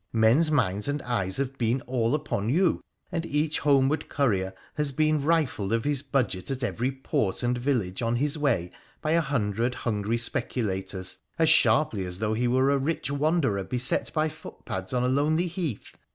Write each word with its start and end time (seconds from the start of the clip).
Men's 0.11 0.49
minds 0.49 0.87
and 0.87 0.99
eyes 1.03 1.37
have 1.37 1.59
been 1.59 1.81
all 1.81 2.15
upon 2.15 2.49
you, 2.49 2.83
and 3.11 3.23
each 3.23 3.59
homeward 3.59 4.09
courier 4.09 4.51
has 4.73 4.91
been 4.91 5.21
rifled 5.23 5.71
of 5.71 5.83
his 5.83 6.01
budget 6.01 6.49
at 6.49 6.63
every 6.63 6.91
port 6.91 7.43
and 7.43 7.55
village 7.55 8.01
on 8.01 8.15
his 8.15 8.35
way 8.35 8.71
by 8.99 9.11
a 9.11 9.21
hundred 9.21 9.75
hungry 9.75 10.17
speculators, 10.17 11.17
as 11.37 11.49
sharply 11.49 12.03
as 12.03 12.17
though 12.17 12.33
he 12.33 12.47
were 12.47 12.71
a 12.71 12.79
rich 12.79 13.11
wanderer 13.11 13.63
beset 13.63 14.11
by 14.11 14.27
footpads 14.27 14.91
on 14.91 15.03
a 15.03 15.07
lonely 15.07 15.45
heath. 15.45 15.93